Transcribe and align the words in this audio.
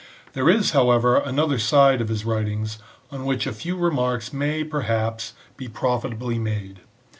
There 0.33 0.49
is, 0.49 0.71
however, 0.71 1.17
another 1.17 1.59
side 1.59 2.01
of 2.01 2.09
his 2.09 2.25
writings 2.25 2.79
on 3.11 3.23
which 3.23 3.45
a 3.45 3.53
few 3.53 3.77
remarks 3.77 4.33
may, 4.33 4.63
perhaps, 4.63 5.33
be 5.57 5.67
profitably 5.67 6.39
made. 6.39 6.79